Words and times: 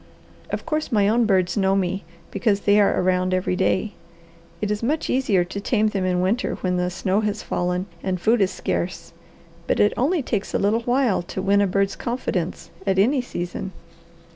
Of 0.49 0.65
course, 0.65 0.91
my 0.91 1.07
own 1.07 1.27
birds 1.27 1.55
know 1.55 1.75
me, 1.75 2.03
because 2.31 2.61
they 2.61 2.81
are 2.81 2.99
around 2.99 3.35
every 3.35 3.55
day. 3.55 3.93
It 4.59 4.71
is 4.71 4.81
much 4.81 5.11
easier 5.11 5.43
to 5.43 5.61
tame 5.61 5.89
them 5.89 6.05
in 6.05 6.21
winter, 6.21 6.55
when 6.61 6.77
the 6.77 6.89
snow 6.89 7.19
has 7.21 7.43
fallen 7.43 7.85
and 8.01 8.19
food 8.19 8.41
is 8.41 8.49
scarce, 8.49 9.13
but 9.67 9.79
it 9.79 9.93
only 9.95 10.23
takes 10.23 10.55
a 10.55 10.57
little 10.57 10.81
while 10.81 11.21
to 11.21 11.39
win 11.43 11.61
a 11.61 11.67
bird's 11.67 11.95
confidence 11.95 12.71
at 12.87 12.97
any 12.97 13.21
season." 13.21 13.73